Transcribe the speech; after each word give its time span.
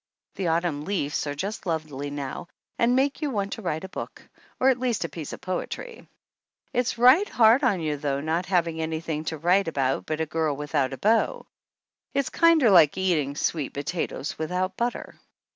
The 0.33 0.47
autumn 0.47 0.83
leaves 0.83 1.27
are 1.27 1.35
just 1.35 1.67
lovely 1.67 2.09
now 2.09 2.47
and 2.79 2.95
make 2.95 3.21
you 3.21 3.29
want 3.29 3.53
to 3.53 3.61
write 3.61 3.83
a 3.83 3.87
book, 3.89 4.27
or 4.59 4.69
at 4.69 4.79
least 4.79 5.05
a 5.05 5.09
piece 5.09 5.31
of 5.31 5.41
poetry. 5.41 6.07
It's 6.73 6.97
right 6.97 7.29
hard 7.29 7.63
on 7.63 7.81
you, 7.81 7.97
though, 7.97 8.15
151 8.15 8.21
THE 8.25 8.31
ANNALS 8.31 8.31
OF 8.31 8.31
ANN 8.31 8.33
not 8.33 8.43
to 8.47 8.49
have 8.49 8.91
anything 8.91 9.25
to 9.41 9.47
write 9.47 9.67
about 9.67 10.05
but 10.07 10.19
a 10.19 10.25
girl 10.25 10.55
without 10.57 10.93
a 10.93 10.97
beau. 10.97 11.45
It's 12.15 12.29
kinder 12.29 12.71
like 12.71 12.97
eating 12.97 13.35
sweet 13.35 13.75
potatoes 13.75 14.39
without 14.39 14.75
butter. 14.75 15.19